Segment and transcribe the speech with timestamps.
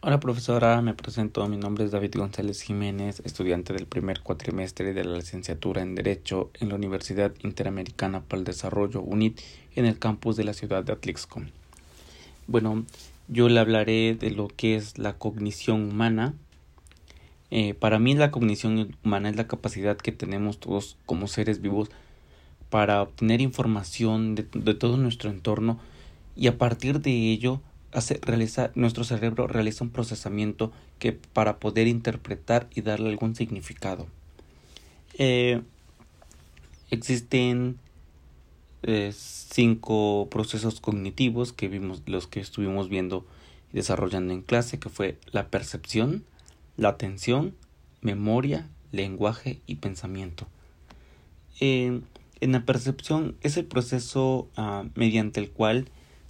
[0.00, 5.04] Hola profesora, me presento, mi nombre es David González Jiménez, estudiante del primer cuatrimestre de
[5.04, 9.40] la licenciatura en Derecho en la Universidad Interamericana para el Desarrollo UNIT
[9.74, 11.42] en el campus de la ciudad de Atlixco.
[12.46, 12.84] Bueno,
[13.26, 16.32] yo le hablaré de lo que es la cognición humana.
[17.50, 21.90] Eh, para mí la cognición humana es la capacidad que tenemos todos como seres vivos
[22.70, 25.80] para obtener información de, de todo nuestro entorno
[26.36, 27.60] y a partir de ello
[27.92, 34.06] hace, realiza, nuestro cerebro realiza un procesamiento que para poder interpretar y darle algún significado.
[35.14, 35.62] Eh,
[36.90, 37.78] existen
[38.82, 43.26] eh, cinco procesos cognitivos que vimos, los que estuvimos viendo
[43.72, 46.24] y desarrollando en clase, que fue la percepción,
[46.76, 47.54] la atención,
[48.00, 50.46] memoria, lenguaje y pensamiento.
[51.60, 52.00] Eh,
[52.40, 55.88] en la percepción es el proceso ah, mediante el cual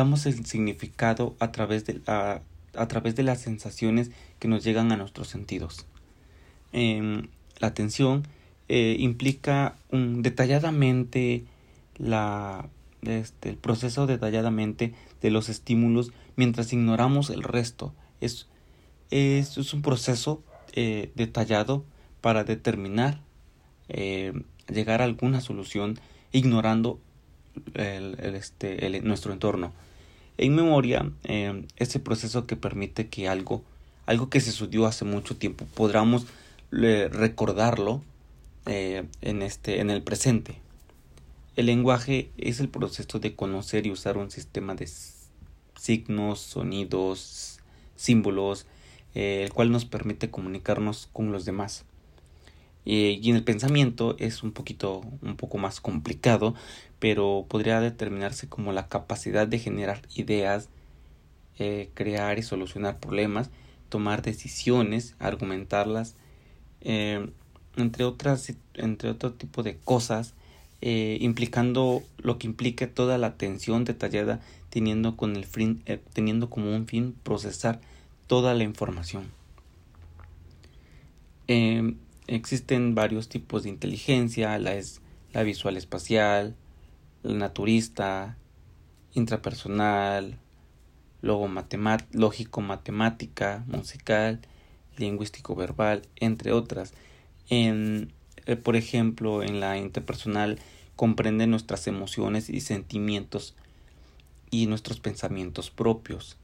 [0.00, 2.40] damos el significado a través de, a,
[2.88, 5.86] través de las sensaciones que nos llegan a nuestros sentidos.
[6.72, 8.26] Em, la atención
[8.70, 11.44] eh, implica un, detalladamente
[11.98, 12.66] la,
[13.02, 17.92] este, el proceso detalladamente de los estímulos mientras ignoramos el resto.
[18.22, 18.48] Es,
[19.10, 21.84] es, es un proceso eh, detallado
[22.22, 23.20] para determinar,
[23.90, 24.32] eh,
[24.66, 25.98] llegar a alguna solución
[26.32, 27.00] ignorando
[27.74, 29.74] el, este, nuestro entorno.
[30.42, 33.62] En memoria, eh, ese proceso que permite que algo,
[34.06, 36.24] algo que se sucedió hace mucho tiempo, podamos
[36.70, 38.00] recordarlo
[38.64, 40.54] eh, en, este, en el presente.
[41.56, 44.88] El lenguaje es el proceso de conocer y usar un sistema de
[45.76, 47.58] signos, sonidos,
[47.96, 48.64] símbolos,
[49.14, 51.84] eh, el cual nos permite comunicarnos con los demás.
[52.84, 56.54] Y en el pensamiento es un poquito, un poco más complicado,
[57.00, 60.68] pero podría determinarse como la capacidad de generar ideas,
[61.58, 63.50] eh, crear y solucionar problemas,
[63.88, 66.14] tomar decisiones, argumentarlas,
[66.80, 67.30] eh,
[67.76, 70.34] entre otras, entre otro tipo de cosas,
[70.80, 74.40] eh, implicando lo que implique toda la atención detallada,
[74.70, 75.82] teniendo con el fin,
[76.14, 77.80] teniendo como un fin procesar
[78.26, 79.24] toda la información.
[82.30, 85.02] Existen varios tipos de inteligencia, la es
[85.32, 86.56] la visual espacial,
[87.22, 88.36] naturista,
[89.12, 90.38] intrapersonal,
[91.22, 94.40] lógico matemática, musical,
[94.96, 96.94] lingüístico verbal, entre otras.
[97.48, 98.12] En,
[98.46, 100.58] eh, por ejemplo, en la interpersonal
[100.96, 103.56] comprende nuestras emociones y sentimientos
[104.50, 106.36] y nuestros pensamientos propios.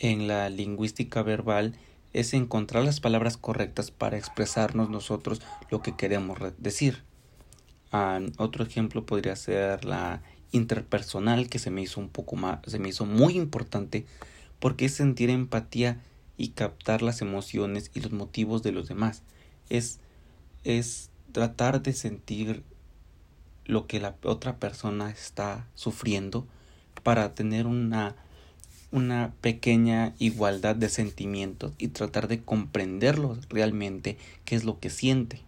[0.00, 1.74] En la lingüística verbal
[2.12, 7.04] es encontrar las palabras correctas para expresarnos nosotros lo que queremos decir
[8.36, 12.88] otro ejemplo podría ser la interpersonal que se me hizo un poco más, se me
[12.88, 14.06] hizo muy importante
[14.58, 16.00] porque es sentir empatía
[16.36, 19.22] y captar las emociones y los motivos de los demás.
[19.68, 20.00] Es,
[20.64, 22.62] es tratar de sentir
[23.64, 26.46] lo que la otra persona está sufriendo
[27.02, 28.16] para tener una,
[28.90, 35.40] una pequeña igualdad de sentimientos y tratar de comprenderlo realmente qué es lo que siente.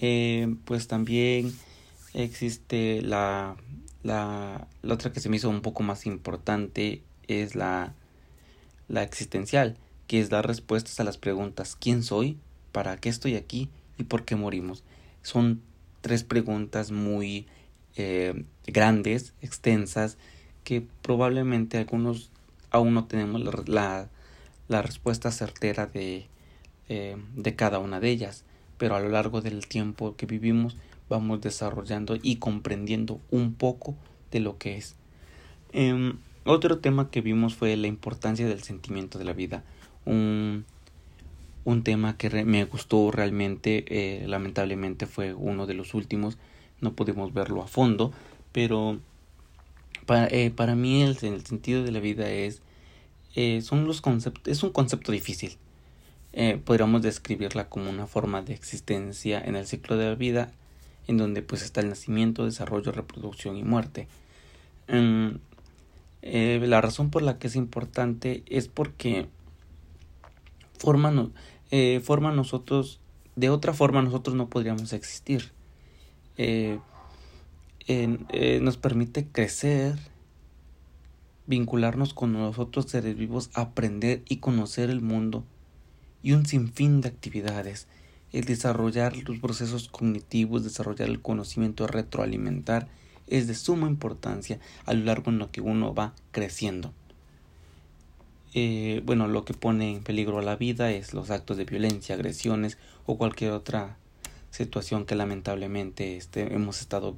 [0.00, 1.52] Eh, pues también
[2.14, 3.56] existe la,
[4.02, 7.94] la, la, otra que se me hizo un poco más importante es la,
[8.88, 12.38] la existencial, que es dar respuestas a las preguntas ¿quién soy?
[12.72, 13.68] ¿Para qué estoy aquí?
[13.98, 14.82] ¿Y por qué morimos?
[15.22, 15.60] Son
[16.00, 17.46] tres preguntas muy
[17.96, 20.16] eh, grandes, extensas,
[20.64, 22.30] que probablemente algunos
[22.70, 24.08] aún no tenemos la,
[24.68, 26.26] la, respuesta certera de,
[26.88, 28.44] eh, de cada una de ellas
[28.80, 30.74] pero a lo largo del tiempo que vivimos
[31.10, 33.94] vamos desarrollando y comprendiendo un poco
[34.30, 34.96] de lo que es.
[35.72, 36.16] Em,
[36.46, 39.64] otro tema que vimos fue la importancia del sentimiento de la vida.
[40.06, 40.64] Un,
[41.66, 46.38] un tema que me gustó realmente, eh, lamentablemente fue uno de los últimos,
[46.80, 48.12] no pudimos verlo a fondo,
[48.50, 48.98] pero
[50.06, 52.62] para, eh, para mí el, el, sentido de la vida es,
[53.34, 55.56] eh, son los conceptos, es un concepto difícil
[56.32, 60.52] eh, podríamos describirla como una forma de existencia en el ciclo de la vida
[61.08, 64.06] en donde pues está el nacimiento, desarrollo, reproducción y muerte.
[66.22, 69.26] Eh, la razón por la que es importante es porque
[70.78, 71.30] forma,
[71.70, 73.00] eh, forma nosotros,
[73.34, 75.50] de otra forma nosotros no podríamos existir.
[78.60, 79.98] Nos permite crecer,
[81.46, 85.44] vincularnos con los otros seres vivos, aprender y conocer el mundo
[86.22, 87.88] y un sinfín de actividades.
[88.32, 92.86] El desarrollar los procesos cognitivos, desarrollar el conocimiento, retroalimentar,
[93.26, 96.92] es de suma importancia a lo largo en lo que uno va creciendo.
[98.52, 102.78] eh, bueno, lo que pone en peligro la vida es los actos de violencia, agresiones
[103.06, 103.96] o cualquier otra
[104.50, 107.16] situación que lamentablemente este, hemos estado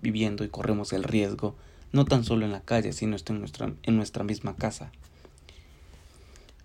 [0.00, 1.54] viviendo y corremos el riesgo,
[1.92, 4.90] no tan solo en la calle, sino en nuestra, en nuestra misma casa.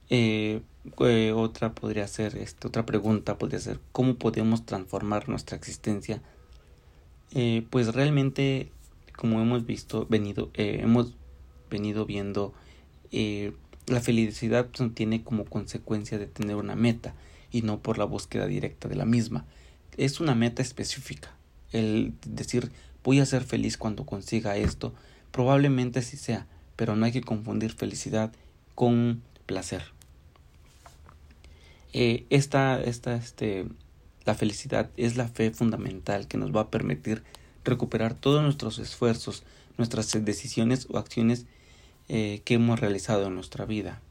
[0.10, 0.62] Eh,
[1.02, 6.22] eh, otra podría ser, este, otra pregunta podría ser, ¿cómo podemos transformar nuestra existencia?
[7.36, 8.72] Eh, pues realmente,
[9.16, 11.16] como hemos visto, venido, hemos
[11.70, 12.54] venido viendo,
[13.12, 17.14] la felicidad tiene como consecuencia de tener una meta
[17.52, 19.46] y no por la búsqueda directa de la misma.
[19.98, 21.36] Es una meta específica.
[21.72, 22.72] El decir
[23.04, 24.94] voy a ser feliz cuando consiga esto,
[25.32, 28.32] probablemente sí sea, pero no hay que confundir felicidad
[28.76, 29.84] con placer.
[31.94, 33.66] Eh, esta, esta, este,
[34.26, 37.24] la felicidad es la fe fundamental que nos va a permitir
[37.64, 39.44] recuperar todos nuestros esfuerzos,
[39.78, 41.46] nuestras decisiones o acciones
[42.08, 44.02] eh, que hemos realizado en nuestra vida.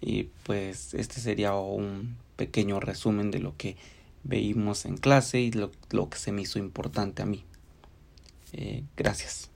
[0.00, 3.76] Y pues este sería un pequeño resumen de lo que
[4.24, 7.44] veímos en clase y lo, lo que se me hizo importante a mí.
[8.52, 9.51] Eh, gracias.